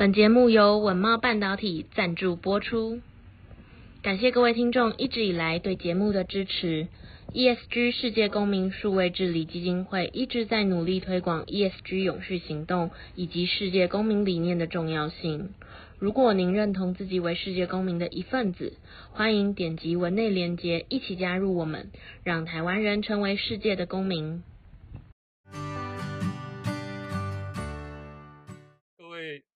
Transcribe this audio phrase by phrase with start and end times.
[0.00, 3.00] 本节目由稳懋半导体赞助播出，
[4.00, 6.88] 感谢各位听众一直以来对节目的支持。
[7.34, 15.50] ESG 世界公民数位治理基金会一直在努力推广 ESG 永续行动以及世界公民理念的重要性。
[15.98, 18.72] 如果您认同自己为世界公民的一份子，
[19.12, 21.90] 欢迎点击文内连结，一起加入我们，
[22.24, 24.42] 让台湾人成为世界的公民。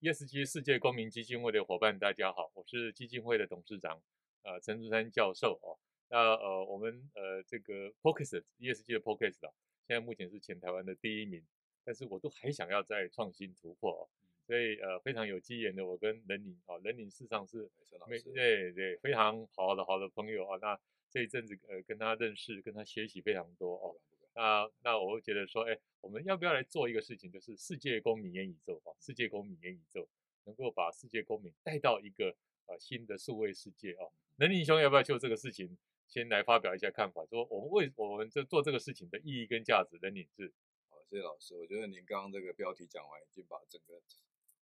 [0.04, 4.02] ESG 世界公民基金会的伙伴，大家好，我是基金会的董事长，
[4.42, 5.80] 呃，陈竹山教授哦。
[6.10, 9.48] 那呃，我们呃这个 Podcast ESG 的啊，
[9.88, 11.42] 现在目前是全台湾的第一名，
[11.86, 14.04] 但是我都还想要再创新突破哦。
[14.46, 17.70] 所以呃非常有机缘的，我跟任宁啊，任宁事实上是
[18.06, 20.58] 没对对非常好的好的朋友啊。
[20.60, 23.96] 那这一阵子呃跟他认识，跟他学习非常多哦。
[24.34, 30.08] 那那我会觉得说，哎，我们要不要来做一个事情，就是世界公民元宇宙啊，世界公民元宇宙
[30.44, 32.36] 能够把世界公民带到一个
[32.66, 34.06] 呃新的数位世界啊。
[34.36, 37.24] 任宁兄要不要就这个事情先来发表一下看法？
[37.26, 40.52] 说我们为我们这做这个事情的意义跟价值，任宁是。
[40.88, 41.56] 好，谢谢老师。
[41.56, 44.02] 我觉得您刚刚这个标题讲完，已经把整个。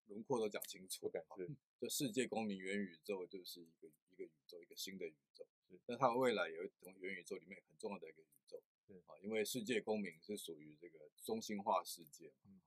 [0.07, 1.47] 轮廓都讲清楚，感觉
[1.79, 5.47] 就世界公民元宇宙就是一个一个宇宙，一个新的宇宙。
[5.69, 8.97] 是，那它未来有一种元宇宙里面很重要的一个宇宙，对。
[9.07, 12.59] 啊，因为世界公民是属于这个中心化世界，嗯，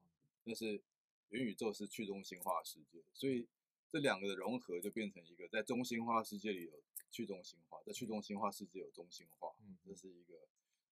[0.44, 0.82] 但是
[1.28, 3.46] 元宇宙是去中心化世界，所以
[3.88, 10.48] 这两个的融合就变成一个在中心化世界里有去中心化，在去中心化世界有中心化，嗯，这是一个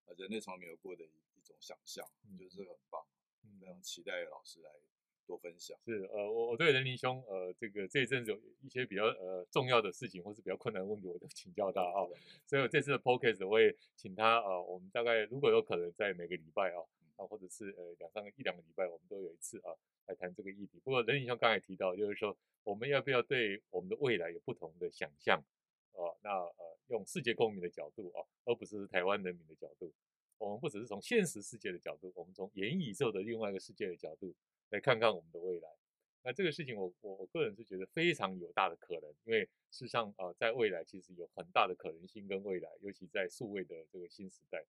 [0.06, 3.06] 呃人类从来没有过的一一种想象，嗯，就是很棒，
[3.42, 4.70] 嗯，非常期待老师来。
[5.26, 12.06] 多分享是呃，我我对任宁兄呃，这个这一阵子有一些比较呃重要的事情，或是比较困难的问题，我都请教他 啊。
[12.46, 16.80] 所以我这次的 podcast 我也请他呃，我们大概如果有可能在每个礼拜啊，
[17.16, 19.74] 啊或者是呃两三个一两个礼拜，我们都有一次啊
[20.06, 20.80] 来谈这个议题。
[20.84, 25.38] 不过任林兄刚才提到，就是说我们要不要对我们的未来有不同的想象
[25.92, 26.02] 啊？
[26.22, 29.92] 那呃用世界公民的角度啊，而不是台湾人民的角度。
[30.36, 34.34] 我们不只是从现实世界的角度，我们从元宇宙的另外一个世界的角度。
[34.70, 35.68] 来看看我们的未来，
[36.22, 44.64] 那这个事情我我我个人是觉得非常有大的可能，因为事实上啊、呃，在未来其实有很大的可能性跟未来，尤其在数位的这个新时代。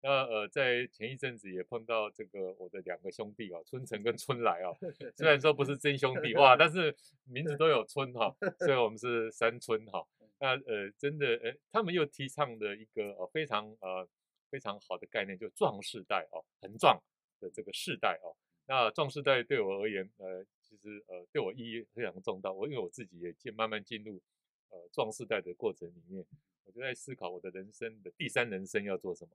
[0.00, 4.70] 那呃，在前一阵子也碰到这个我的两个兄弟啊，春城跟春来啊，
[5.16, 8.34] 虽然说不是真兄弟哇，但是名字都有春哈，
[8.64, 10.06] 所以我们是三春哈。
[10.38, 14.08] 那呃，真的呃，他们又提倡的一个呃非常呃
[14.50, 17.02] 非常好的概念，就壮世代哦，很壮
[17.40, 18.36] 的这个世代哦。
[18.70, 22.52] 那壮士代对我而言，呃，其实呃对我意义非常重大。
[22.52, 24.20] 我因为我自己也进慢慢进入
[24.68, 26.22] 呃壮士代的过程里面，
[26.64, 29.30] 我就在思考我的人生的第三人生要做什么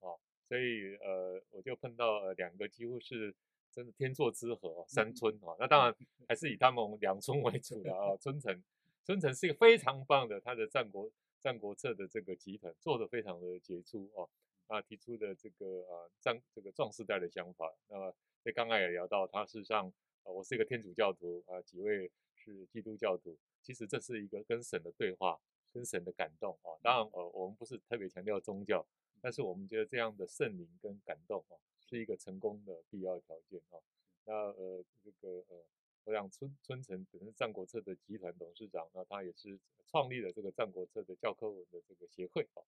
[0.00, 0.20] 啊、哦。
[0.48, 3.32] 所以呃我就碰到呃两个几乎是
[3.70, 5.56] 真的天作之合，三春啊、哦。
[5.60, 5.94] 那当然
[6.26, 8.16] 还是以他们两春为主的啊。
[8.20, 8.60] 春城，
[9.06, 11.08] 春城是一个非常棒的，他的战国
[11.40, 14.28] 战国策的这个集团做得非常的杰出哦。
[14.66, 18.12] 啊，提出的这个呃战这个壮士代的想法，那么。
[18.42, 19.92] 所以刚刚也聊到，他事实上，
[20.24, 23.38] 呃，我是一个天主教徒，啊、呃，几位是基督教徒。
[23.60, 25.40] 其实这是一个跟神的对话，
[25.72, 26.74] 跟神的感动啊。
[26.82, 28.84] 当然，呃，我们不是特别强调宗教，
[29.20, 31.54] 但是我们觉得这样的圣灵跟感动啊，
[31.88, 33.78] 是一个成功的必要条件啊。
[34.24, 35.64] 那呃，这个呃，
[36.02, 42.62] 我想春春城本身《战国策》的集团董事长，那他也是创立了这个《战国策》的教科文的这个协会啊。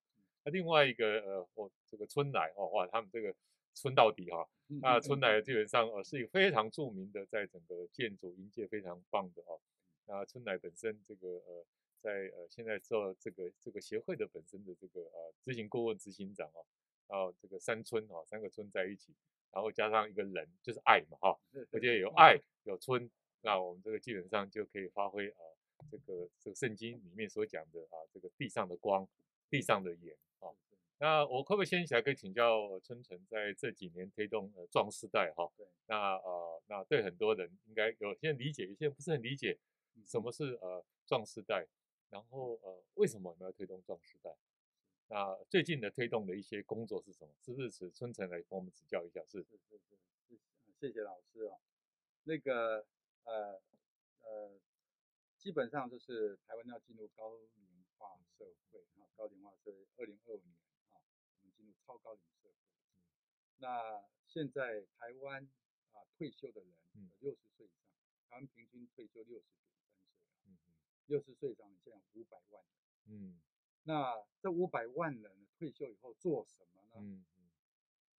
[0.45, 3.35] 那另外一个呃，我这个春来哦，哇，他们这个。
[3.75, 4.47] 春到底哈，
[4.81, 9.59] 那村来基本上呃是一个非常著名的，在整个建筑营界非常棒的哦。
[10.05, 11.65] 那村来本身这个呃，
[11.99, 16.63] 在呃现在做这个这个协会的本身的这个呃执行顾问、执行长啊，
[17.07, 19.13] 然后这个三村啊，三个村在一起，
[19.51, 21.37] 然后加上一个人就是爱嘛哈，
[21.71, 25.41] 我觉得有爱有村，那我们这个基本上就可以发挥啊
[25.91, 29.05] 这个这个圣经里面所讲的啊这个地上的光，
[29.49, 30.47] 地上的眼啊。
[30.97, 35.51] 那我可不可以先起来可以请教春成，在这几年推动呃壮世代哈？
[35.57, 35.67] 对。
[35.87, 39.59] 那呃，那对很多人应该有些人理解，有些人不是很理解
[40.05, 41.67] 什么是呃壮世代，
[42.09, 44.33] 然后呃为什么我们要推动壮世代？
[45.07, 47.33] 那最近的推动的一些工作是什么？
[47.41, 49.21] 是不是请春成来帮我们指教一下？
[49.25, 49.77] 是是是
[50.29, 50.39] 是，
[50.79, 51.59] 谢谢老师哦。
[52.23, 52.85] 那个
[53.25, 53.61] 呃
[54.21, 54.59] 呃，
[55.37, 60.64] 基本上就是台湾要进入高龄化社会啊，高龄化社会，二零二五年。
[61.65, 62.53] 进入超高龄社会，
[63.57, 65.49] 那现在台湾
[65.93, 67.89] 啊退休的人有六十岁以上，
[68.29, 69.67] 台湾平均退休六十点
[70.43, 72.71] 三岁啊，六十岁以上现在五百万人，
[73.07, 73.41] 嗯，
[73.83, 76.91] 那这五百万人退休以后做什么呢？
[76.97, 77.49] 嗯嗯，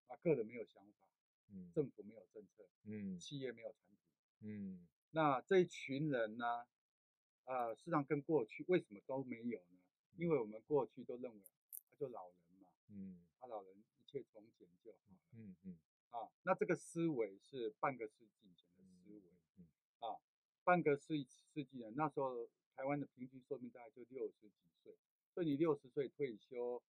[0.09, 1.07] 啊个人没有想法，
[1.51, 3.99] 嗯，政府没有政策，嗯，企业没有产品，
[4.41, 6.67] 嗯，那这一群人呢，
[7.45, 9.79] 呃，事实上跟过去为什么都没有呢？
[10.17, 11.45] 因为我们过去都认为
[11.91, 15.79] 他就老人嘛，嗯，他老人一切从简就好了，嗯嗯，
[16.11, 19.23] 啊，那这个思维是半个世纪前的思维，
[19.57, 19.67] 嗯，
[20.01, 20.19] 啊，
[20.65, 21.15] 半个世
[21.55, 24.97] 世纪人那时候台湾的平均寿命大概就六十几岁，
[25.33, 26.83] 所以你六十岁退休，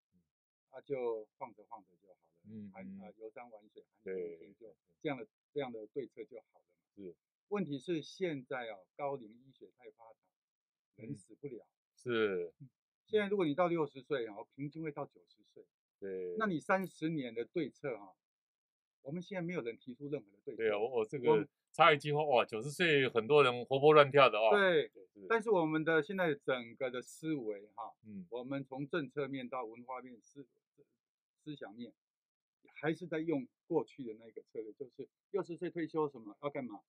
[0.71, 2.19] 啊就晃着晃着就好了，
[2.49, 7.15] 嗯，还啊游山玩水，对，就这样的这样的对策就好了嘛，是。
[7.49, 10.19] 问题是现在啊，高龄医学太发达，
[10.95, 12.51] 人死不了，是。
[13.05, 15.65] 现在如果你到六十岁，然后平均会到九十岁，
[15.99, 18.13] 对，那你三十年的对策哈，
[19.01, 20.63] 我们现在没有人提出任何的对策。
[20.63, 24.51] 对啊，我我这个插一句话哇，九十岁很多人活蹦乱跳的啊。
[24.51, 24.91] 对，
[25.27, 30.45] 但是我们的现在整个的思维哈，嗯，我们从政策面到文化面思
[31.43, 31.91] 思想面，
[32.73, 36.81] 还是在用过去的那个策略，就是六十岁退休什么要干嘛？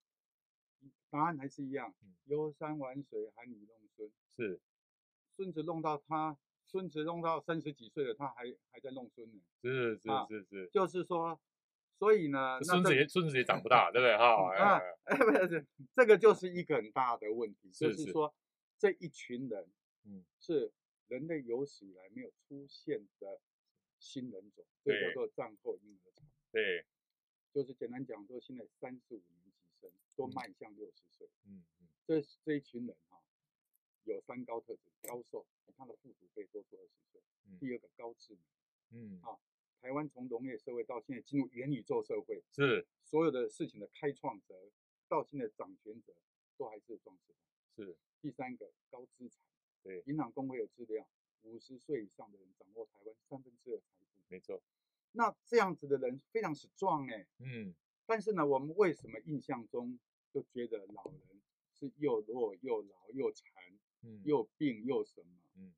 [1.11, 1.95] 答案还是一样，
[2.27, 4.61] 游山玩水，孩女弄孙，是。
[5.37, 6.37] 孙子弄到他，
[6.69, 9.41] 孙子弄到三十几岁了，他还还在弄孙呢。
[9.63, 11.41] 是是是是，就是说，
[11.99, 14.15] 所以呢，孙子也孙子也长不大，对不对？
[14.19, 15.67] 哈，啊，哎，不是，
[15.97, 18.35] 这个就是一个很大的问题，就是说
[18.77, 19.67] 这一群人，
[20.05, 20.71] 嗯，是
[21.07, 23.41] 人类有史以来没有出现的
[23.99, 26.23] 新人种，这叫做战后婴儿潮。
[26.53, 26.85] 对，
[27.55, 33.08] 就是简单讲说，现在三十五年级生都迈向六十岁，嗯嗯，这这一群人哈。
[34.15, 35.47] 有三高特质：高寿，
[35.77, 37.21] 他的父祖辈多出二十岁。
[37.59, 38.43] 第二个高智能，
[38.91, 39.39] 嗯啊，
[39.81, 44.55] 台湾从农业社会到现在进入元宇宙社会，是所有的事情的开创者
[45.09, 46.15] 到现在掌权者
[46.59, 47.39] 都还是壮世代。
[47.75, 49.41] 是第三个高资产，
[49.83, 51.09] 对，银行工会的资料，
[51.43, 54.21] 五十岁以上的人掌握台湾三分之二财富。
[54.29, 54.61] 没错，
[55.13, 57.75] 那这样子的人非常之壮哎，嗯，
[58.05, 59.99] 但是呢，我们为什么印象中
[60.31, 61.41] 就觉得老人
[61.73, 63.51] 是又弱又老又残？
[64.09, 65.29] 嗯，又病又什么？
[65.57, 65.75] 嗯，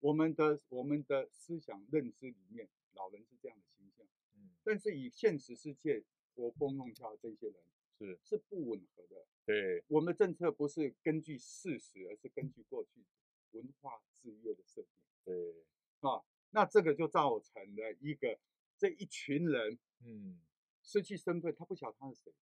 [0.00, 4.06] 我们的我们的思想认知里面，老人是这样的形象。
[4.36, 6.02] 嗯，但是以现实世界
[6.34, 7.56] 活蹦乱跳这些人
[7.98, 9.26] 是是不吻合的。
[9.44, 13.04] 对，我们的政策不是根据事实，而是根据过去
[13.50, 14.90] 文化制约的设定。
[15.22, 15.54] 对，
[16.00, 18.38] 啊，那这个就造成了一个
[18.78, 20.40] 这一群人，嗯，
[20.82, 22.32] 失去身份，他不晓得他是谁。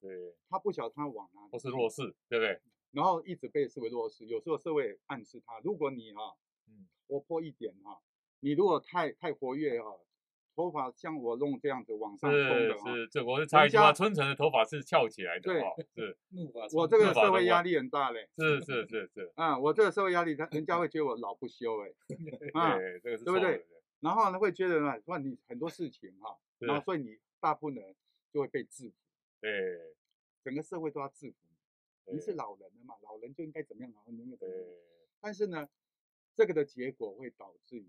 [0.00, 1.50] 对，他不晓得他往哪里。
[1.50, 2.60] 不是弱势，对不对？
[2.92, 6.36] 然后一直被视为弱势，有时候社会暗示他，如果你哈，
[6.68, 8.00] 嗯，活泼一点哈，
[8.40, 9.96] 你如果太太活跃哈，
[10.56, 15.60] 头发像我弄这样子往上冲的哈，是，这我是插一句话，春城的头发是翘起来的，对，
[15.94, 16.18] 是，
[16.72, 21.92] 我这个社会压力很大嘞，是是是是，啊，我这个社会压力，他人家会觉得我老不休哎，
[22.54, 23.64] 啊，对，这个是对不对？
[24.00, 27.94] 然后呢，会觉得呢，说你很多事情哈，然后所以你大部分人
[28.32, 28.94] 就会被制服，
[29.42, 29.94] 对，
[30.42, 31.36] 整个社会都要制服。
[32.06, 32.96] 你是老人了嘛？
[33.02, 33.92] 老人就应该怎么样？
[33.92, 34.64] 老人应该怎么样？
[35.20, 35.68] 但是呢，
[36.34, 37.88] 这个的结果会导致于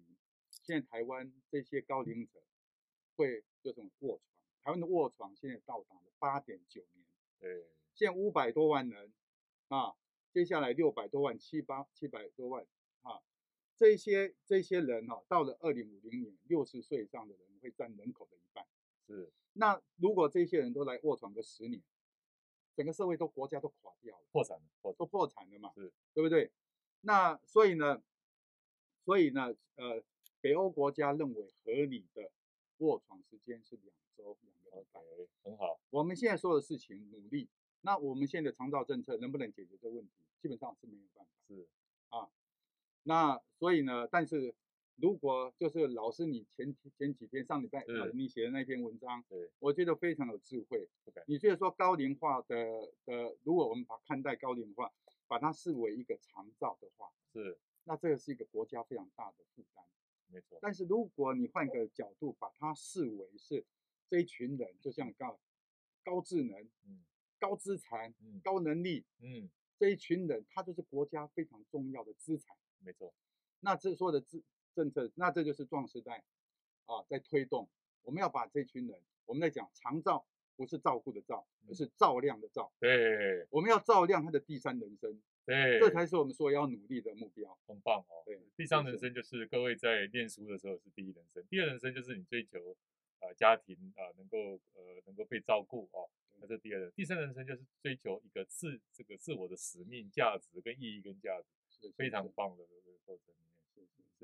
[0.49, 2.41] 现在台湾这些高龄者
[3.15, 4.31] 会有什么卧床？
[4.63, 7.05] 台湾的卧床现在到达了八点九年。
[7.39, 7.65] 对，
[7.95, 9.11] 现在五百多万人
[9.69, 9.95] 啊，
[10.31, 12.63] 接下来六百多万、七八七百多万
[13.01, 13.23] 啊，
[13.75, 18.63] 这些这些人哈、啊，到了二零五零年，六十岁以上的人会占人口的一半。
[19.07, 21.81] 是，那如果这些人都来卧床个十年？
[22.75, 26.51] 整个社会都国家都垮掉了，破产了，都破产了嘛，是，对不对？
[27.01, 28.01] 那所以呢，
[29.06, 30.04] 所以呢，呃，
[30.40, 32.31] 北欧国家认为合理的
[32.78, 35.80] 卧床时间是两周两个礼拜，okay, 很好。
[35.90, 37.49] 我们现在所有的事情努力，
[37.81, 40.11] 那我们现在的长照政策能不能解决这个问题？
[40.42, 41.31] 基本上是没有办法。
[41.47, 41.68] 是
[42.09, 42.30] 啊，
[43.04, 44.56] 那所以呢，但是。
[45.01, 50.87] 如果就是老师，你前前几天上礼拜你写的那篇文章，对，我觉得非常有智慧。
[51.05, 51.23] Okay.
[51.25, 54.91] 你觉得说高龄化的的，如果我们把看待高龄化，
[55.27, 59.83] 把它视为一个长照的话，是，那这个是一个国家非常大的负担。
[60.27, 60.59] 没错。
[60.61, 63.65] 但是如果你换个角度，把它视为是
[64.07, 65.39] 这一群人，就像高
[66.03, 67.03] 高智能、嗯、
[67.39, 72.55] 高资产、嗯、高能力，嗯，这一群人，他就是国家非常重要的资产。
[72.83, 73.11] 没错。
[73.61, 74.43] 那这说的资。
[74.75, 76.23] 政策，那这就是壮时代
[76.85, 77.69] 啊，在推动。
[78.04, 80.25] 我们要把这群人，我们在讲长照，
[80.56, 82.71] 不是照顾的照，而是照亮的照。
[82.80, 85.21] 对，我们要照亮他的第三人生。
[85.45, 87.57] 对，这才是我们说要努力的目标。
[87.68, 88.23] 很棒哦。
[88.25, 92.75] 对，第三人生就是各位在念书的时候是第一人生，第二人生就是你追求
[93.19, 96.09] 啊家庭啊能够呃能够被照顾哦，
[96.40, 96.92] 那是第二人。
[96.95, 102.63] 第三人生就是追求一个自这个自我的使命、价值跟意义跟价值，是非常棒的。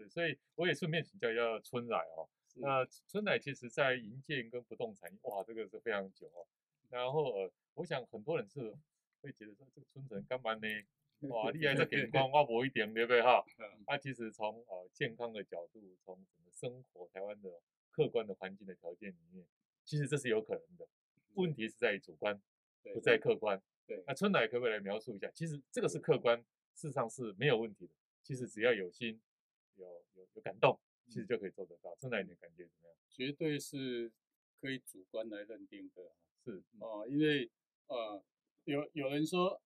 [0.03, 2.29] 是，所以我也顺便请教一下春来哦。
[2.59, 6.45] 那春来其实在营建跟不动产，哇，这个是非常久哦。
[6.89, 8.75] 然后呃，我想很多人是
[9.21, 10.67] 会觉得说这个春城干嘛呢？
[11.21, 13.43] 哇，厉害在点光，挖薄一点对不对哈？
[13.87, 17.59] 啊，其实从呃健康的角度，从整个生活台湾的
[17.91, 19.45] 客观的环境的条件里面，
[19.83, 20.87] 其实这是有可能的。
[21.33, 22.39] 问题是在于主观，
[22.93, 23.61] 不在客观。
[23.85, 25.29] 对，那春乃可不可以来描述一下？
[25.31, 26.37] 其实这个是客观，
[26.73, 27.93] 事实上是没有问题的。
[28.23, 29.21] 其实只要有心，
[29.77, 31.95] 有有有感动，其实就可以做得到。
[31.95, 32.97] 春乃你的感觉怎么样？
[33.09, 34.11] 绝对是
[34.59, 36.11] 可以主观来认定的。
[36.43, 37.49] 是哦，因为
[37.87, 38.23] 呃，
[38.65, 39.61] 有有人说。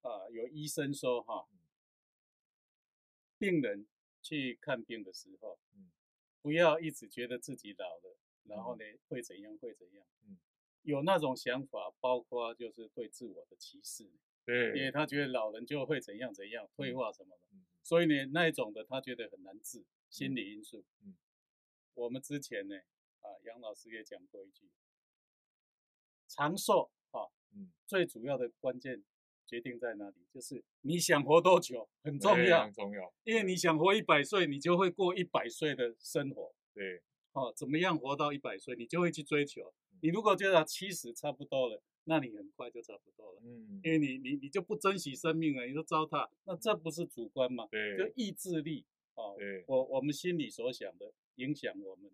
[0.00, 1.48] 啊，有医生说哈，
[3.36, 3.84] 病人
[4.22, 5.90] 去看病的时候，嗯，
[6.40, 10.38] 不要一直觉得自己老了，然后呢会怎样会怎样，嗯，
[10.82, 14.08] 有那种想法，包括就是对自我的歧视，
[14.44, 21.16] 对，因为他觉得老人就会怎样怎样退化什么的，嗯，所以呢那一种的他觉得很难治，心理因素，嗯，
[21.94, 22.76] 我们之前呢，
[23.20, 24.68] 啊杨老师也讲过一句，
[26.26, 29.02] 长寿啊，嗯，最主要的关键。
[29.48, 30.26] 决定在哪里？
[30.30, 33.10] 就是你想活多久很重要，很重要。
[33.24, 36.54] 因为你想活一百岁，你就会过一百岁的生活。
[36.74, 37.00] 对，
[37.32, 39.72] 哦，怎么样活到一百岁，你就会去追求。
[40.02, 43.40] 你如果觉得七十差不多了，那你很快就差不多了。
[43.44, 47.68] 嗯，因为你你你就不珍惜生命了，你就糟蹋，那这不是主观嘛？
[47.70, 48.84] 对，就意志力。
[49.14, 52.10] 哦，对，我我们心里所想的影响我们。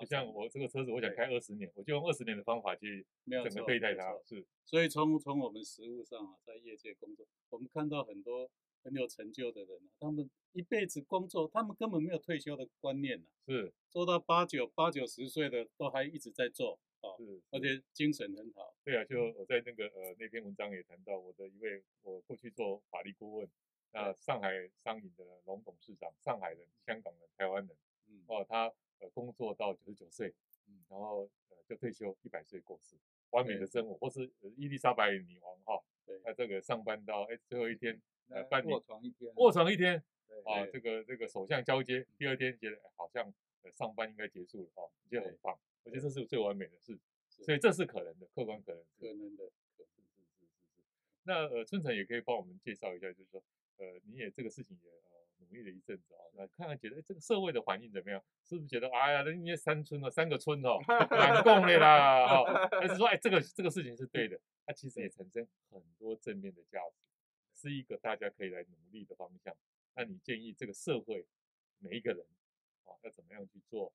[0.00, 4.16] 就像我这个车子，我想开二十年，我就用二十年的方法去怎么对待它。
[4.24, 8.48] 是，所以从从我们实物上啊，在业界工作，我们看到很多
[8.82, 13.26] 很有成就的人，他们一辈子工作，他们根本没有退休的观念呢。
[13.46, 16.78] 是，做到八九八九十岁的都还一直在做
[17.12, 18.74] 啊，是，而且精神很好。
[18.84, 23.48] 对啊，就我在那个呃那篇文章也谈到，我的一位我过去做法律顾问，
[23.92, 24.50] 那上海
[24.82, 27.76] 商银的龙董事长，上海人、香港人、台湾人，
[28.08, 28.72] 嗯，哦他。
[28.98, 30.34] 呃，工作到九十九岁，
[30.68, 32.96] 嗯，然后呃就退休，一百岁过世，
[33.28, 36.32] 完美的生活，或是伊丽莎白女王哈，对，那。
[36.32, 40.02] 这个上班到哎最后一天，呃，半卧床一天，卧床一天，
[40.46, 49.44] 啊，这个这个首相交接，第二天觉得好像呃上班应该结束了哦，就很棒，我觉得这是最完美的事，所以这是可能的，客观可能，可能的，
[49.76, 50.82] 是是是是是。
[51.22, 53.42] 那呃春城也可以帮我们介绍一下，就是说
[53.78, 55.16] 呃你也这个事情也呃。
[55.38, 58.20] 努力了一阵子啊，那看看觉得这个社会的反应怎么样？
[58.42, 60.78] 是不是觉得哎呀，人家三村哦，三个村哦，
[61.10, 64.40] 难共的啦，哦，还是说 哎，这个这个事情是对的？
[64.64, 66.96] 它其实也产生很多正面的价值，
[67.68, 69.54] 是一个大家可以来努力的方向。
[69.94, 71.26] 那你建议这个社会
[71.80, 72.26] 每一个人
[72.84, 73.92] 啊，要怎么样去做？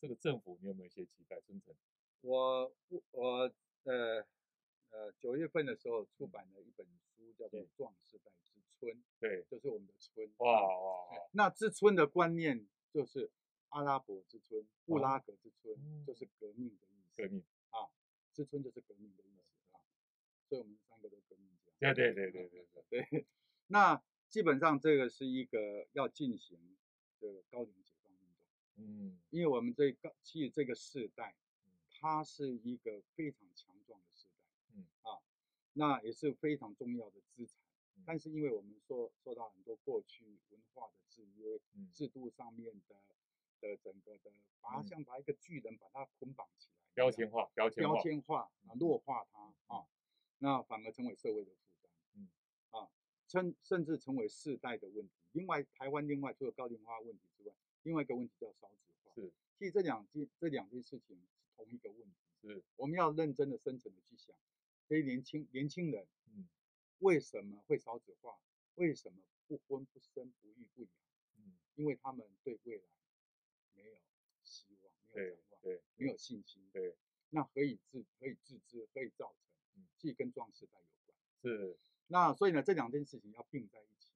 [0.00, 1.40] 这个政府你有没有一些期待？
[1.40, 1.74] 春城，
[2.22, 2.72] 我
[3.12, 3.52] 我
[3.84, 4.26] 呃。
[4.90, 8.90] 呃，九月份的时候出版了一本书，叫做《壮士代之春》，
[9.20, 10.26] 对，就是我们的春。
[10.38, 11.28] 哇哇！
[11.32, 13.30] 那之春的观念就是
[13.68, 15.76] 阿拉伯之春、布拉格之春，
[16.06, 17.22] 就是革命的意思。
[17.22, 17.92] 革命啊，
[18.32, 19.84] 之春就是革命的意思啊。
[20.48, 21.92] 所以我们三个都革命家。
[21.92, 23.26] 对对对对对对。
[23.68, 26.58] 那基本上这个是一个要进行
[27.20, 27.74] 的高龄。
[28.78, 29.18] 嗯。
[29.30, 31.36] 因为我们这个其实这个世代，
[31.90, 34.32] 它是一个非常强壮的世代。
[34.74, 35.20] 嗯啊，
[35.74, 37.60] 那也是非常重要的资产，
[37.96, 42.96] 嗯、但是因为我们说受到很多过去文化的制约，嗯、制度上面的
[43.60, 49.86] 的整个的，把它像把一个巨人把它捆绑起来，标签化，标签标签化啊，弱化它啊，
[50.38, 52.28] 那反而成为社会的负担，嗯
[52.70, 52.88] 啊，
[53.26, 55.14] 甚甚至成为世代的问题。
[55.32, 57.28] 另外，台湾另外除了高龄化问题
[57.82, 61.22] 另外一个问题叫少子化，是，其实这两件这两件事情是
[61.56, 64.36] 同一个问题，是，我们要认真的、深层的去想。
[64.86, 66.48] 所以年轻年轻人，嗯，
[67.00, 68.38] 为什么会少子化？
[68.76, 70.90] 为什么不婚不生不育不养？
[71.36, 72.84] 嗯，因为他们对未来
[73.74, 73.98] 没有
[74.44, 76.96] 希望，没有展望，对，没有信心，对。
[77.30, 78.88] 那何以自何以自知？
[78.94, 79.36] 何以造成？
[79.76, 81.16] 嗯，既跟壮世代有关。
[81.42, 81.78] 是。
[82.06, 84.07] 那所以呢，这两件事情要并在一起。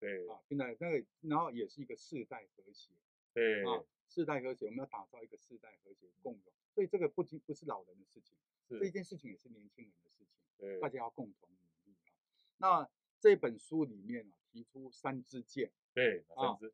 [0.00, 0.26] 对。
[0.28, 2.90] 啊，现在那个，然后也是一个世代和谐。
[3.32, 3.62] 对。
[3.64, 6.52] 啊，世代和谐，我们要打造一个世代和谐共荣。
[6.74, 8.36] 所以这个不仅不是老人的事情。
[8.68, 12.12] 这件事情也是年轻人的事情，对，大家要共同努力啊。
[12.58, 16.72] 那这本书里面啊，提出三支箭，对，三支。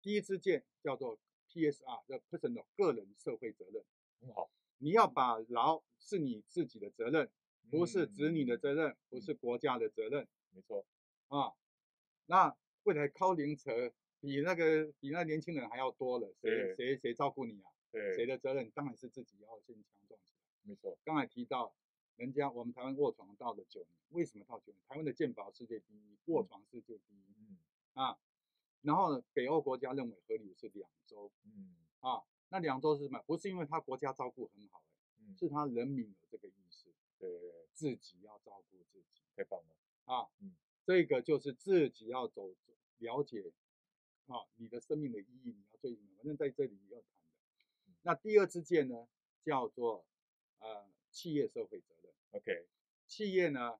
[0.00, 1.18] 第一支箭叫做
[1.50, 3.84] PSR，叫 Personal 个人社会责任，
[4.20, 4.50] 很好。
[4.78, 7.30] 你要把老是你自己的责任，
[7.70, 10.86] 不是子女的责任，不是国家的责任，没错
[11.28, 11.52] 啊。
[12.24, 17.70] 那未来高龄者比那个比那年轻人还要多了，谁谁谁照顾你啊？
[17.90, 18.70] 对，谁的责任？
[18.70, 20.38] 当然是自己要先强壮起来。
[20.62, 21.74] 没错，刚才提到，
[22.16, 24.78] 人家我们台湾卧床到了九年，为什么到九年？
[24.88, 27.58] 台湾的健保世界第一，卧床世界第一，嗯
[27.94, 28.18] 啊，
[28.82, 33.22] 然后呢，北欧国家认为合理是两周，嗯啊，那两周是什么？
[33.26, 34.82] 不是因为他国家照顾很好，
[35.18, 37.30] 嗯，是他人民有这个意识，对，
[37.72, 39.22] 自己要照顾自己。
[39.36, 39.74] 太棒了
[40.04, 40.28] 啊！
[40.38, 40.54] 嗯，
[40.86, 42.54] 这个就是自己要走
[42.98, 43.52] 了解
[44.26, 47.52] 啊，你的生命的意义，你要最反正在这里要谈的。
[47.86, 49.08] 嗯、那第二支箭呢，
[49.42, 50.04] 叫做
[50.58, 52.12] 呃企业社会责任。
[52.32, 52.66] OK，
[53.06, 53.78] 企业呢，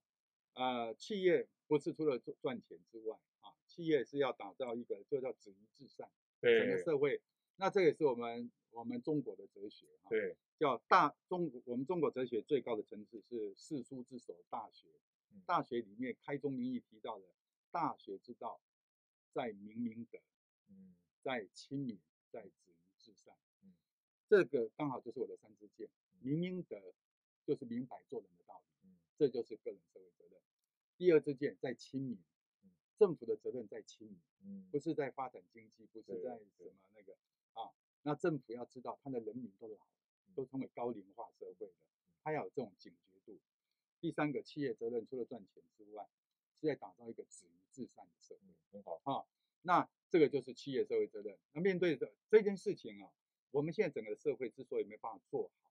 [0.54, 6.08] 呃，企业不是除了赚赚钱之外啊，企业是要打造一个就叫止于至善，
[6.40, 7.20] 对整个社会。
[7.56, 14.88] 那这也是我们我们中国的哲学啊，对，叫大中我们中国哲学最高的层次是四书之首《大学》。
[15.46, 17.24] 大学里面开宗明义提到的
[17.70, 18.60] “大学之道，
[19.32, 20.18] 在明明德，
[20.68, 22.00] 嗯，在亲民，
[22.30, 23.34] 在止于至善”。
[23.62, 23.74] 嗯，
[24.28, 25.88] 这个刚好就是我的三支箭。
[26.20, 26.94] 明明德
[27.44, 30.40] 就是明白做人的道理，嗯，这就是个人社会责任。
[30.96, 32.18] 第二支箭在亲民，
[32.96, 37.14] 政府的责任在亲民，嗯，不是在发展经济，不是在什么那个
[37.52, 37.70] 啊。
[38.02, 39.86] 那政府要知道，他的人民都老了，
[40.34, 41.74] 都成为高龄化社会了，
[42.22, 43.13] 他要有这种警觉度。
[44.04, 46.06] 第三个企业责任，除了赚钱之外，
[46.60, 48.40] 是在打造一个止于至善的社会。
[48.70, 49.00] 很好。
[49.04, 49.24] 啊，
[49.62, 51.34] 那这个就是企业社会责任。
[51.54, 53.10] 那面对这这件事情啊，
[53.50, 55.70] 我们现在整个社会之所以没办法做好，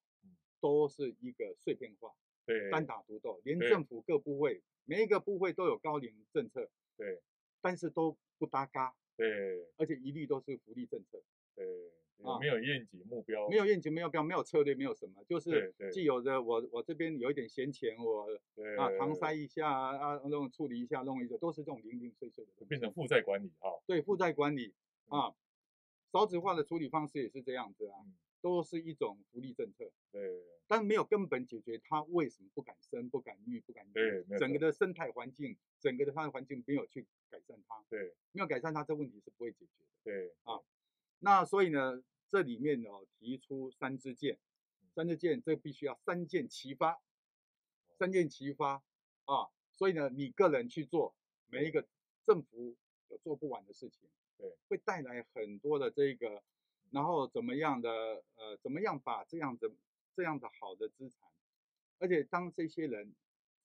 [0.59, 2.11] 都是一个碎片化，
[2.47, 7.21] 对，单打独斗，连政府各部会每一个部会都有高龄政策，对，
[7.61, 11.21] 但是都不搭嘎，对，而且一律都是福利政策，
[11.55, 11.65] 对。
[12.23, 18.21] 啊，没有愿景目标，没有愿景，没有标，没有策略，没有什么，就是既有的我我这边有一点闲钱，我
[18.77, 23.69] 啊搪塞一下啊，弄处理一下，弄一个，都是这种零零碎碎的，变成负债管理哈。
[23.85, 24.73] 对，负债管理
[25.09, 25.35] 啊，
[26.13, 27.97] 少子化的处理方式也是这样子啊，
[28.39, 29.91] 都是一种福利政策。
[30.13, 37.83] 对，但没有根本解决他为什么不敢生、不敢育、不敢育，整个的生态环境，整个的它的环境没有去改善它。
[37.89, 39.89] 对，没有改善它，这问题是不会解决的。
[40.05, 40.59] 对啊，
[41.23, 42.03] 那所以呢？
[42.29, 42.89] 这里面呢，
[43.19, 44.39] 提出三支箭，
[44.95, 46.99] 三支箭，这必须要三箭齐发，
[47.99, 48.83] 三箭齐发
[49.25, 49.51] 啊！
[49.71, 51.87] 所以呢，你个人去做每一个
[52.25, 52.75] 政府
[53.09, 56.43] 有做不完的事情，对，会带来很多的这个，
[56.89, 59.71] 然后怎么样的呃，怎么样把这样的
[60.15, 61.29] 这样的好的资产，
[61.99, 63.13] 而且当这些人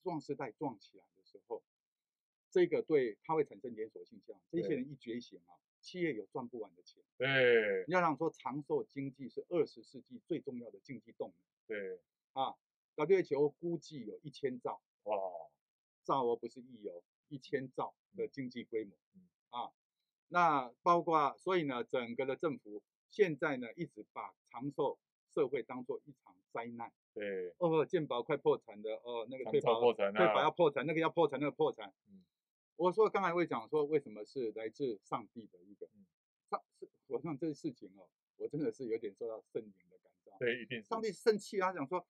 [0.02, 1.62] 壮士代壮起来的时候，
[2.50, 5.56] 这个对他会产生连锁现象，这些人一觉醒啊。
[5.88, 11.98] 企业有赚不完的钱，对，你要想说长寿经济是二十世纪最重要的经济动能，对，
[12.34, 12.54] 啊
[12.94, 15.16] ，WHO 估计有一千兆，哇，
[16.04, 18.28] 兆而不是亿哦，一千兆的。
[18.28, 19.72] 经济规模，嗯，啊，
[20.28, 24.98] 那包括所以呢，整个的政府现在呢一直把长寿
[25.32, 32.22] 社会当做一场灾难，对，哦，健保快破产的，哦，那个退保破产，退保要破产，那个要破产，那个破产，嗯。
[32.78, 35.88] 我说刚才会讲说，为什么是来自上帝的一个
[36.48, 40.36] 上是，我想这个事情哦，我真的是有点受到圣灵的感召。
[40.38, 40.80] 对，一定。
[40.84, 42.06] 上帝生气，他讲说，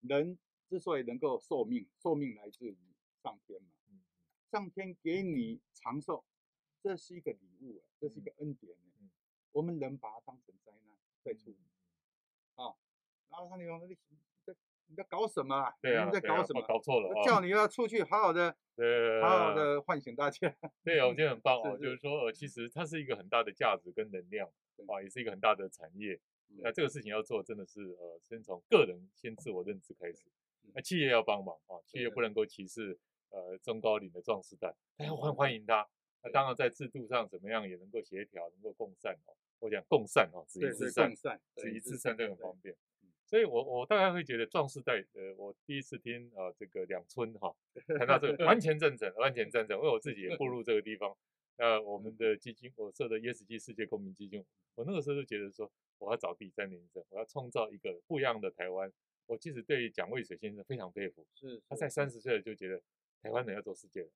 [0.00, 0.36] 人
[0.68, 2.76] 之所以能够寿命，寿命来自于
[3.22, 3.68] 上天嘛。
[3.88, 4.00] 嗯。
[4.50, 6.24] 上天给你长寿，
[6.82, 8.76] 这是一个礼物，这是一个恩典。
[8.98, 9.12] 嗯。
[9.52, 11.58] 我们人把它当成灾难在处理。
[12.56, 12.74] 啊。
[13.28, 14.09] 然后上帝说：“你
[15.00, 15.72] 在搞什么啊？
[15.80, 16.04] 对啊。
[16.04, 16.60] 你在搞什么？
[16.62, 17.08] 搞错了。
[17.24, 20.38] 叫你要出去好好的。”呃，好好的唤醒大家。
[20.84, 21.76] 对啊，我觉得很棒 哦。
[21.76, 24.48] 就是说，呃，其实它是一个很大的价值跟能量，
[24.88, 26.18] 啊，也是一个很大的产业。
[26.62, 30.24] 那这个事情要做，真的是呃，先从个人先自我认知开始。
[30.74, 32.98] 那企业要帮忙啊，企业不能够歧视
[33.30, 35.86] 呃中高龄的壮士代，大家欢欢迎他。
[36.22, 39.36] 那当然在制度上怎么样也能够协调，能够共善哦。
[39.58, 41.14] 我讲共善哦，止于至善，
[41.56, 42.74] 止于至善都很方便。
[43.30, 47.54] 所以我，我我大概会觉得壮士代，呃，我第一次听啊、呃，这个两村哈
[47.96, 51.16] 谈到这个完全正诚，完全正诚，因为我自己也步入这个地方。
[51.56, 58.92] 那、呃、我们的基金，我设的 ESG 世界公民基金，我那个时候就觉得说，我要找第三人生，我要创造一个不一样的台湾。
[59.26, 62.82] 我其实对蒋渭水先生非常佩服，是，是他在三十岁就觉得
[63.22, 64.10] 台湾人要做世界的，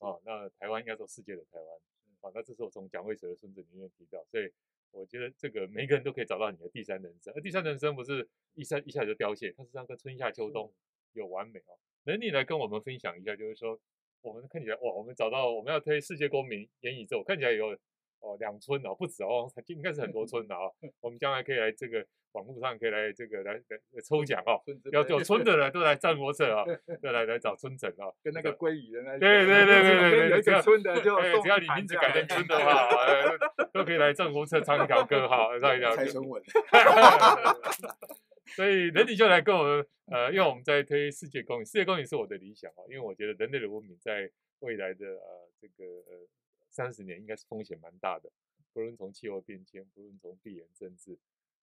[0.00, 1.80] 哦，那台湾应该做世界的台湾，
[2.22, 4.50] 哦，那这是我从蒋渭水的孙子里面提到，所以。
[4.90, 10.72] 我觉得这个每个人都可以找到你的第三人生，而第三人生不是一下一下就凋谢，它是像个春夏秋冬
[11.12, 11.78] 有完美哦。
[12.04, 13.78] 能你来跟我们分享一下，就是说
[14.22, 17.76] 我们看起来哇，我们找到我们要推世界公民元宇宙，看起来有
[18.26, 20.72] 哦两村哦，不止哦，应该是很多村的啊、哦。
[21.00, 22.04] 我们将来可以来这个。
[22.32, 23.60] 网络上可以来这个来来
[24.04, 24.60] 抽奖哦，
[24.92, 26.66] 要有村的人都来战国策啊，
[27.00, 32.90] 都来来找村长啊， 跟那个鲑鱼的那对对对对对对， 只要村的就 只要你名字改成村的话，
[33.72, 36.04] 都可以来战国策唱一条歌哈，唱一条歌。
[36.04, 36.42] 蔡文，
[38.54, 46.18] 所以人你就来跟我们呃，因为我们在推世界公民，世界公民是我的理想啊，因为我觉得人类的文明在未来的呃这个呃
[46.76, 48.30] 三十年应该是风险蛮大的，
[48.74, 51.18] 不论从气候变迁，不论从地缘政治。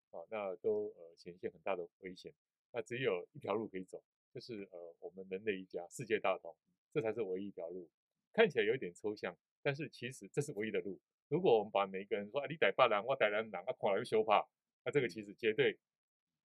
[0.09, 2.33] 啊，那都呃显现很大的危险，
[2.71, 6.55] 那只有一条路可以走，就是呃我们人类一家，世界大同，
[6.91, 7.87] 这才是唯一一条路。
[8.31, 10.99] 看起来有一点抽象，但是其实这是唯一的路。
[11.29, 14.47] 如果我们把每一个人说啊，你逮霸人，我逮人，哪个狂来又修怕，
[14.83, 15.77] 那这个其实绝对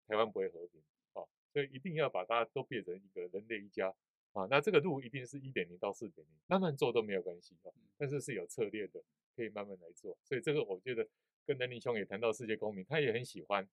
[0.08, 1.22] 台湾不会和平啊。
[1.52, 3.94] 所以一定要把大家都变成一个人类一家
[4.36, 4.46] 啊。
[4.50, 7.72] 那这个路一定是一点零到四点零，慢慢做都没有关系啊。
[7.96, 9.02] 但是是有策略的，
[9.34, 10.16] 可以慢慢来做。
[10.22, 11.06] 所以这个我觉得
[11.46, 13.66] 跟能林兄也谈到世界公民，他也很喜欢。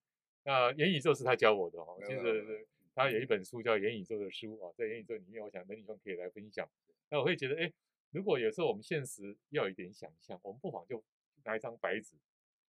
[0.44, 6.68] 那元宇宙是他教我的哈，其实他有一本书叫元宇宙的书啊，在元宇宙里面，我想能林兄可以来分享。
[7.10, 7.72] 那我会觉得哎。
[8.10, 11.02] 如果有时候我们现实要有一点想象，我们不妨就
[11.42, 12.14] 拿一张白纸，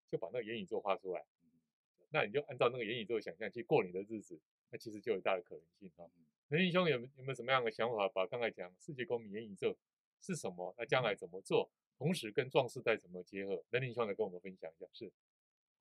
[0.10, 1.23] 就把那个元宇宙画出来。
[2.10, 4.39] 那你就按照那个元宇宙的想象去过你的日子，
[4.71, 6.10] 那其实就有大的可能性哈。
[6.49, 8.08] 能林兄有有没有什么样的想法？
[8.10, 9.75] 把刚才讲世界公民元宇宙
[10.21, 10.73] 是什么？
[10.77, 11.69] 那将来怎么做？
[11.97, 13.63] 同时跟壮士代怎么结合？
[13.71, 14.86] 能林兄来跟我们分享一下。
[14.93, 15.12] 是，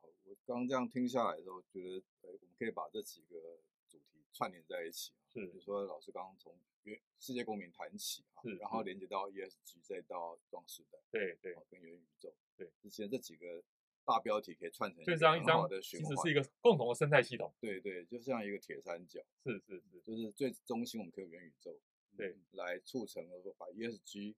[0.01, 5.13] 好，我刚刚这样听下来的时候，觉得哎我们可以把这几个主题串联在一起。
[5.33, 6.57] 是，比如说老师刚刚从
[7.19, 13.63] 世界公民谈起啊，然后连接到 ESG，再到壮士代，对对，跟元宇宙，对，之前这几个
[14.05, 21.79] 大标题可以串成一个很好的循环，其实是一个共同的生态系统，对对，就像一个铁三角，是是是，就是最中心我们可以有元宇宙，
[22.17, 24.35] 对，来促成了说把 ESG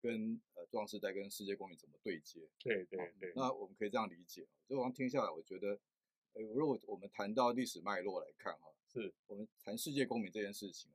[0.00, 5.78] 跟呃壮士代跟世界公民怎么对接，对对对，那我们可以这样理解，就我刚听下来，我觉得，
[6.34, 9.12] 哎，如果我们谈到历史脉络来看哈，是。
[9.26, 10.90] 我们谈世界公民这件事情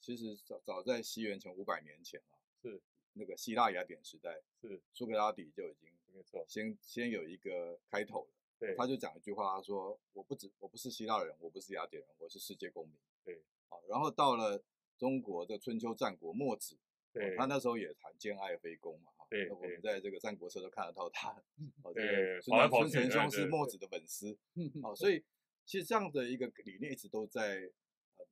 [0.00, 2.80] 其实早早在西元前五百年前啊，是。
[3.18, 4.80] 那个希腊雅典时代，是。
[4.92, 8.30] 苏格拉底就已经没错，先先有一个开头了。
[8.58, 14.64] 对，他就讲一句话，他说：“我不止，我不是希腊人，我不是雅典人，我是世界公民。”对，好，然后到了
[14.96, 16.78] 中国的春秋战国墨子，
[17.12, 21.30] 对，他那时候也谈兼爱非攻嘛，哈，对，我们在这个战国时都看得到他，
[21.84, 24.38] 哦，这个孙孙承兄是墨子的粉丝，
[24.82, 25.22] 好， 所以
[25.66, 27.70] 其实这样的一个理念一直都在。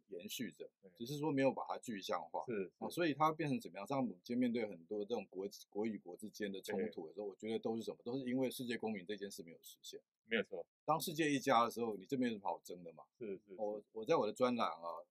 [0.08, 3.86] 延续着，只是说没有把它具象化，是啊，所以它变成怎么样？
[3.86, 7.98] 像我们今天面对很多这种国国与国之间的冲突的时候，我觉得都是什么？
[8.04, 10.00] 都是因为世界公民这件事没有实现。
[10.26, 13.04] 没有错，当世界一家的时候，你这边有什么好争的嘛？
[13.18, 15.04] 是是，我我在我的专栏啊，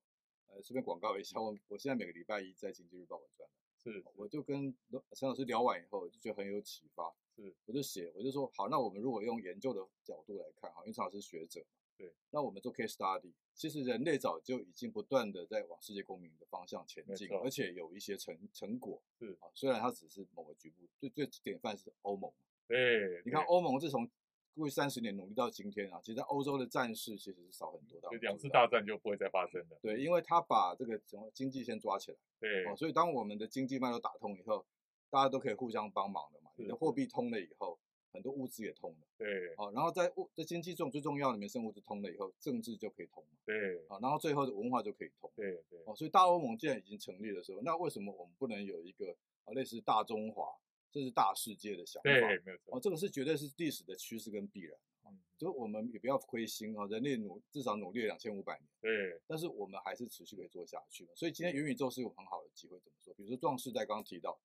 [0.47, 4.73] 呃，顺便广告一下，我我现在每个礼拜一在经济日报的专栏，是，我就跟
[5.11, 11.67] 陈老师聊完以后，就觉得很有启发，是，我就写，我就说好，那我们如果用研究的角度来看，哈，因为陈老师是学者嘛。
[11.95, 19.01] 对，那我们做 case study，其实人类早就已经不断的在往世界公民的方向前进，而且有一些成成果。
[19.19, 22.31] 是啊，虽然它只是某个局部，最最典范是欧盟。
[22.67, 24.09] 对，你看欧盟自从
[24.55, 29.77] 过去三十年努力到今天啊，其实在欧洲的战事其实是少很多的，两次大战就不会再发生了。
[29.81, 32.17] 对，因为他把这个什么经济先抓起来。
[32.39, 34.65] 对，所以当我们的经济脉络打通以后，
[35.09, 36.49] 大家都可以互相帮忙的嘛。
[36.55, 37.77] 你的货币通了以后。
[38.13, 50.55] 很多物资也通了，对，好，然后在物在经济中最重要的民生物资通了以后，政治就可以通，对，好，然后最后的文化就可以通，对对，哦，所以大欧盟既然已经成立的时候，那为什么我们不能有一个啊类似大中华，
[50.91, 52.09] 这是大世界的想法？
[52.09, 52.57] 对，没有？
[52.59, 63.11] 错，哦，这个是绝对是历史的趋势跟必然，嗯，就我们也不要亏心啊，人类努至少努力了两千五百年，对，但是我们还是持续可以做下去的，所以今天元宇宙是有很好的机会，怎么说？
[63.15, 64.39] 比如说壮士在刚刚提到，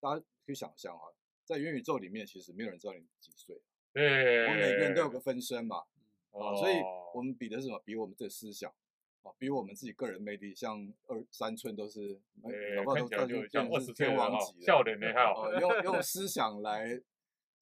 [0.00, 1.06] 大家可以想象啊。
[1.50, 3.60] 在元宇宙里面，其实没有人知道你几岁。
[3.92, 5.78] 对，我们每个人都有个分身嘛，
[6.30, 6.76] 啊，所以
[7.12, 7.82] 我们比的是什么？
[7.84, 8.72] 比我们这思想，
[9.22, 12.20] 啊，比我们自己个人魅力，像二三寸都是，
[12.76, 17.02] 老爸都算是天王级的，笑脸也好，用用思想来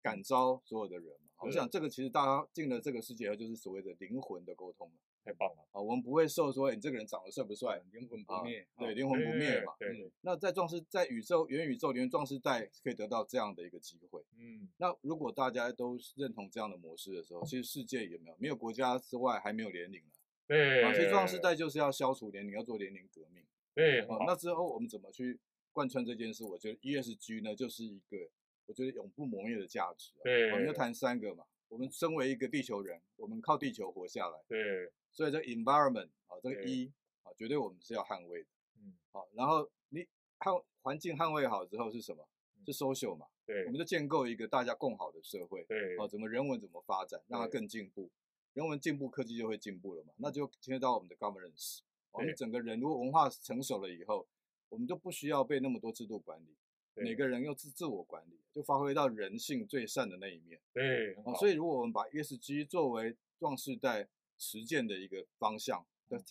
[0.02, 1.30] 感召所有的人嘛。
[1.48, 4.92] 我想这个其实大家进了这个世界，就是所谓的灵魂的沟通。
[5.28, 5.80] 太棒了啊！
[5.80, 9.74] 我们不会受说你这个人长得帅不帅，灵魂不灭，对，灵魂不灭嘛。
[9.78, 14.24] 对，那在壮士，在宇宙元宇宙里面，壮士代可以得到这样的一个机会。
[14.38, 20.10] 嗯，那如果大家都认同这样的模式的时候，其实世界有没有没有国家之外还没有年龄了？
[20.46, 23.44] 对，啊，其实壮士代就是要消除年龄，要做年龄革命。
[23.74, 25.38] 对，啊，那之后我们怎么去
[25.74, 26.42] 贯穿这件事？
[26.42, 28.16] 我觉得 ESG 呢，就是一个
[28.64, 30.14] 我觉得永不磨灭的价值。
[30.24, 31.44] 对，我们就谈三个嘛。
[31.68, 34.38] 我们身为一个地球人，我们靠地球活下来。
[34.48, 34.90] 对。
[35.12, 36.92] 所以这 environment 啊，这个 E
[37.22, 38.48] 啊，绝对我们是要捍卫的。
[38.80, 40.06] 嗯，好，然后你
[40.38, 42.28] 捍环境捍卫好之后是什么？
[42.66, 43.26] 是 social 嘛？
[43.46, 45.64] 对，我们就建构一个大家共好的社会。
[45.64, 48.10] 对，哦，怎么人文怎么发展，让它更进步？
[48.52, 50.12] 人文进步，科技就会进步了嘛？
[50.18, 51.80] 那就牵涉到我们的 governance。
[52.10, 54.26] 我们整个人如果文化成熟了以后，
[54.68, 56.56] 我们就不需要被那么多制度管理，
[56.94, 60.60] 每个人又自自我管理，就发挥到人性最善的那一面。
[60.74, 64.08] 对，哦，所以如果我们把 ESG 作为壮世代。
[64.38, 65.84] 实践的一个方向，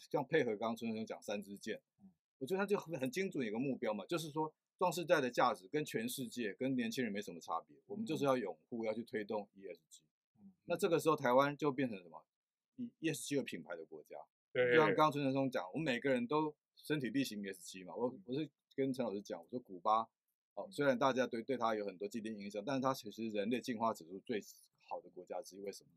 [0.09, 1.79] 像配合刚刚春生讲三支箭，
[2.39, 9.99] 我觉得他就很很精准一个目标嘛，就是说壮士代的价值跟全世界跟年轻人没什么差别，我们就是要拥护要去推动 ESG，
[10.65, 12.23] 那这个时候台湾就变成什么？
[12.77, 14.15] 以 ESG 为品牌的国家，
[14.53, 14.71] 对。
[14.73, 20.07] 就像刚刚春生讲，我们每个人都身体力行 ESG 嘛，我我是跟陈老师讲，我说古巴，
[20.53, 24.39] 哦，虽然大家对对它有很多既定印象，但是它其实人类进化指数最
[24.87, 25.61] 好的国家之一。
[25.61, 25.89] 为什么？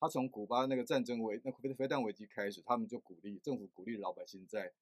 [0.00, 4.72] 他从古巴那个战争危那飞飞弹危机开始，他们就鼓励政府鼓励老百姓在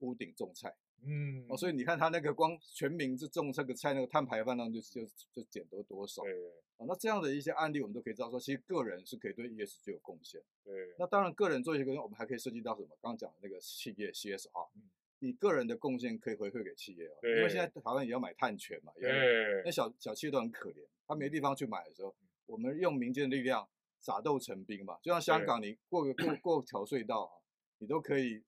[0.00, 0.74] 屋顶种菜。
[1.02, 6.22] 嗯，哦，所以你看他那个光全民就种这个菜，那个碳排放量就就就减得多少？
[6.22, 6.32] 对，
[6.76, 10.38] 哦，那这样的一些案例，我们都可以知道说，其实个人是可以对 ESG 有贡献。
[10.62, 12.88] 对，那当然个人做一个，我们还可以涉及到什么？
[13.00, 14.68] 刚刚讲的那个企业 CSR，
[15.20, 23.66] 你个人的贡献可以回馈给企业，对，因为现在台湾也要买碳权嘛，对，那小小企业都很可怜，他没地方去买的时候，我们用民间的力量
[24.00, 27.32] 撒豆成兵嘛，就像香港，你过个过过条隧道啊，
[27.78, 28.42] 你都可以。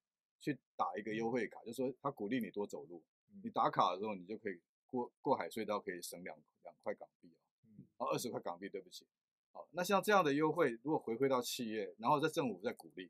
[0.45, 3.01] 去打一个优惠卡，就是说他鼓励你多走路，
[3.45, 7.31] 你打卡的时候你就可以过过海隧道，可以省两两块港币
[7.97, 9.07] 啊，二十块港币，对不起，
[9.53, 13.09] 好，那像这样的优惠如果回馈到企业，然后在政府在鼓励，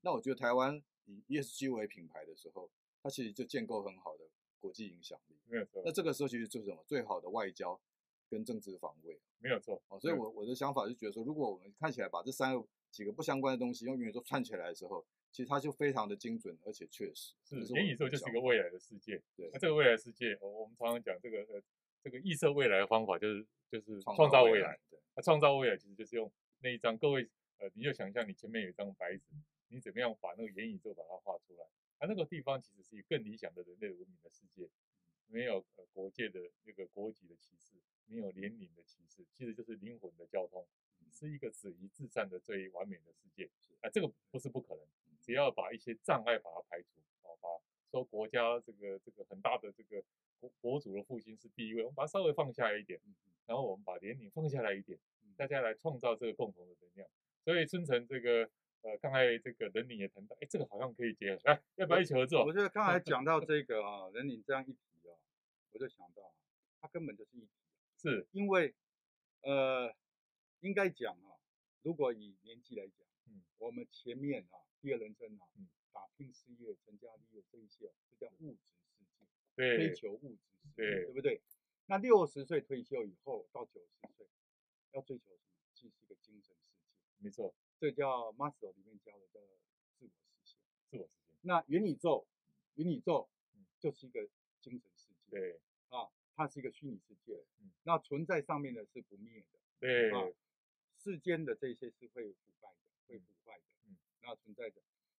[0.00, 2.70] 那我觉得台湾以 ESG 为品牌的时候，
[3.02, 4.24] 它其实就建构很好的
[4.58, 5.82] 国际影响力，没有错。
[5.84, 6.82] 那这个时候其实就是什么？
[6.86, 7.78] 最好的外交
[8.30, 9.82] 跟政治防卫，没有错。
[9.88, 15.04] 哦，所以我我的想法是觉得说，如果我们看起来把这三个几个不相关的东西用元宇宙串起来的时候。
[15.32, 19.22] 其实它就非常的精准，而且确实是元宇宙就是一个未来的世界。
[19.36, 21.62] 对，那这个未来世界，我们常常讲这个呃
[22.02, 24.76] 这个预测未来的方法就是就是创造未来。
[25.14, 26.28] 那创造未来其实就是用
[26.62, 29.36] 那一张各位呃，你就想象你前面有一张白纸，
[29.68, 31.64] 你怎么样把那个元宇宙把它画出来？
[32.00, 34.68] 它那个地方其实是一个更理想的人类文明的世界，
[35.28, 37.76] 没有呃国界的那个国籍的歧视，
[38.10, 40.66] 没有年龄的歧视，其实就是灵魂的交通，
[41.10, 43.48] 是一个止于至善的最完美的世界。
[43.80, 44.84] 啊，这个不是不可能。
[45.22, 47.48] 只要把一些障碍把它排除，哦，把
[47.90, 50.02] 说国家这个这个很大的这个
[50.40, 53.00] 国国主的复兴是第一位，我们把它稍微放下来一点，
[53.46, 54.98] 然后我们把年龄放下来一点，
[55.36, 57.08] 大家来创造这个共同的能量。
[57.44, 58.50] 所以春城这个
[58.82, 62.44] 呃，刚才这个人领也谈到，哎，这个好像可以结合，来要不要一起合作？
[62.44, 65.12] 我觉得刚才讲到 这个啊，人领这样一提啊，
[65.72, 66.34] 我就想到，
[66.80, 67.48] 它根本就是一体，
[68.00, 68.74] 是因为
[69.42, 69.94] 呃，
[70.60, 71.36] 应该讲啊，
[71.82, 74.56] 如果以年纪来讲，嗯，我们前面啊。
[74.82, 81.42] 第二人生啊，嗯，打拼事业、成家立业这一些，这叫物质世界，对，追求物质世界，对，对不对？
[81.84, 84.26] 那六十岁退休以后到九十岁，
[84.92, 85.60] 要追求什么？
[85.74, 89.38] 其实是一个精神世界，没错，这叫马斯洛里面教的叫
[89.98, 90.58] 自我实现，
[90.88, 91.34] 自我实现。
[91.42, 92.26] 那元宇宙，
[92.76, 93.28] 元宇宙
[93.78, 94.26] 就是一个
[94.62, 95.60] 精神世界，对，啊，
[96.40, 100.26] 它是一个虚拟世界，嗯，那存在上面的是不灭的，对，啊，
[100.96, 102.76] 世间的这些是会腐败的，
[103.06, 103.64] 会腐败的。
[104.22, 104.76] 那存在的，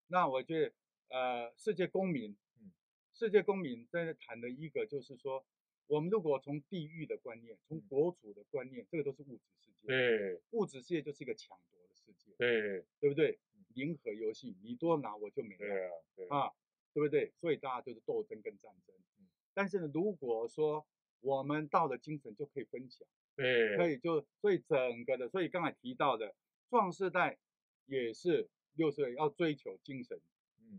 [0.08, 0.72] 那我觉得，
[1.10, 2.72] 呃，世界公民，嗯，
[3.12, 5.46] 世界公民在谈的一个就是说，
[5.86, 13.38] 我们如果从地域的观念，从国主的观念，这个都是物质世界，对，物质世界就是一个抢夺的世界，对，对不对？
[13.74, 16.26] 零和游戏，你多拿我就没了，对啊，对。
[16.26, 16.52] 啊，
[16.92, 17.32] 对不对？
[17.36, 20.84] 所以大家就是斗争跟战争，嗯，但是呢，如果说
[21.22, 26.34] 我们到了精神就可以分享，对，可以就所以整个的，所以刚才提到的
[26.68, 27.38] 壮世代
[27.86, 28.50] 也是。
[28.76, 30.18] 六十岁要追求精神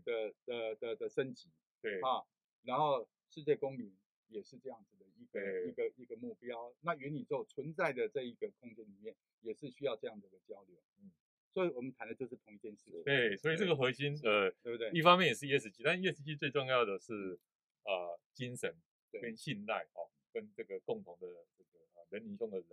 [0.04, 1.48] 的的的的升级，
[1.80, 2.26] 对啊，
[2.64, 6.74] 然后世界公民也是这样子的一个一个一个目标。
[6.80, 10.76] 那元宇宙存在的这一个空间里面，也是需要这样子的交流。
[10.98, 11.12] 嗯，
[11.52, 12.90] 所以我们谈的就是同一件事。
[13.04, 14.90] 对，所以这个核心呃，对不对？
[14.90, 17.38] 一方面也是 ESG，但 ESG 最重要的是
[17.84, 18.74] 啊精神
[19.12, 22.66] 跟信赖哦，跟这个共同的这个啊人民兄的人，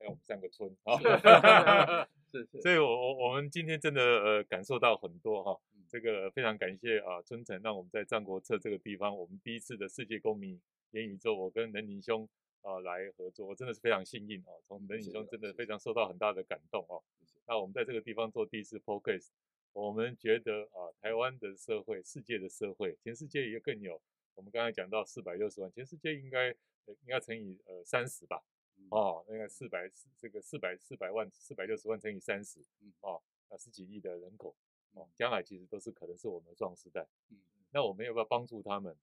[0.00, 0.98] 还有我们三个村啊。
[2.30, 5.58] 是是，所以我我我们今天真的呃感受到很多哈，
[5.88, 12.28] 这个非常感谢啊春城让我们在战国策这个地方，我们第一次的世界公民元宇宙，我跟人民兄
[12.60, 17.02] 啊来合作，我真的是非常幸运啊，从人民兄真的非常受到很大的感动哦。
[17.46, 19.28] 那我们在这个地方做第一次 podcast，
[19.72, 23.98] 我们觉得啊台湾的社会、世界的社会、全世界也更有，
[24.34, 26.54] 我们刚才讲到四百六十万，全世界应该
[26.92, 28.42] 应该乘以呃三十吧。
[28.90, 32.60] 哦，那个四百四这个四百四百万四百六十万乘以三十，
[33.00, 33.20] 哦，
[33.50, 34.54] 那十几亿的人口，
[34.92, 37.38] 哦，将来其实都是可能是我们的壮士代，嗯，
[37.72, 38.96] 那我们要不要帮助他们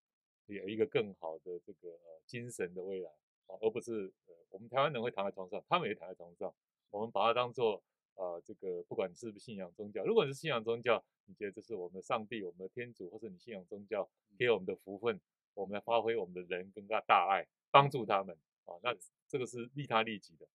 [0.45, 3.11] 有一个更好的这个呃精神的未来，
[3.47, 6.51] 哦，而不是呃我们台湾人会躺在床上，他们也躺在床上，
[6.89, 15.19] 我们把它当做啊这个不管你是不是信仰宗教，如果你是信仰宗教，你觉得这是我们的上帝、我们的天主，或者你信仰宗教给我们的福分，
[15.53, 17.45] 我们来发挥我们的人跟大大爱，
[17.75, 18.33] 帮助他们。
[18.63, 18.95] 啊，那
[19.27, 20.47] 这个是利他利己的。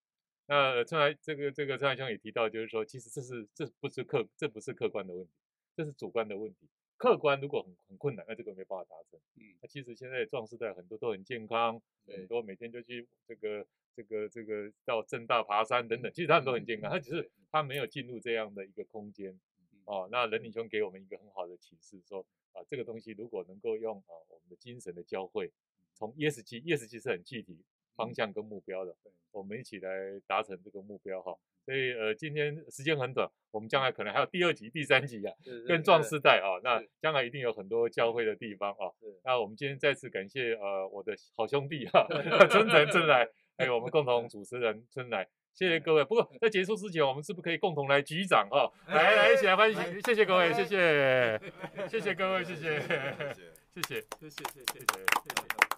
[0.46, 5.32] 那出来这个这个蔡兄也提到，就是说，其实这是这不是客这不是客观的问题，
[5.76, 6.66] 这是主观的问题。
[6.96, 9.20] 客观如果很很困难，那这个没办法达成。
[9.36, 19.38] 嗯，那其实现在壮士代很多都很健康，很多每天就去这个这个这个到正大爬山等等，其实他们都很健康，他只是他没有进入这样的一个空间。
[19.84, 25.52] 哦，那任领兄给我们一个很好的启示，说啊，这个东西如果能够用啊我们的精神的交汇，
[26.00, 27.62] 从 ESG，ESG 是很具体
[27.94, 28.96] 方向跟目标的，
[29.30, 29.90] 我们一起来
[30.26, 31.36] 达成这个目标哈。
[31.66, 35.32] 所以呃，今天时间很短，我们将来可能还有第二集、第三集啊，
[35.68, 38.90] 跟壮士代啊，那将来一定有很多交汇的地方啊。
[39.24, 42.08] 那我们今天再次感谢呃我的好兄弟哈，
[42.48, 46.02] 春城春来， 还有我们共同主持人春来，谢谢各位。
[46.02, 48.66] 不过在结束之前，我们是不是可以共同来击掌啊？
[48.88, 51.40] 来来，一起来欢迎，谢谢各位，谢谢，
[51.88, 55.69] 谢谢各位，谢谢，谢谢，谢谢，谢谢，谢谢。